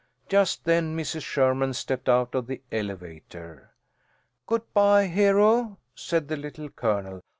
Just 0.27 0.63
then 0.63 0.97
Mrs. 0.97 1.21
Sherman 1.23 1.73
stepped 1.75 2.09
out 2.09 2.33
of 2.33 2.47
the 2.47 2.63
elevator. 2.71 3.69
"Good 4.47 4.63
bye, 4.73 5.05
Hero," 5.05 5.77
said 5.93 6.27
the 6.27 6.37
Little 6.37 6.69
Colonel. 6.69 7.21